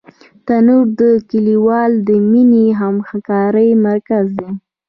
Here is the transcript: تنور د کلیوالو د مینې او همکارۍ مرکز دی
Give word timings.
تنور 0.45 0.85
د 0.99 1.01
کلیوالو 1.29 1.97
د 2.07 2.09
مینې 2.31 2.65
او 2.83 2.93
همکارۍ 3.09 3.69
مرکز 3.85 4.25
دی 4.39 4.49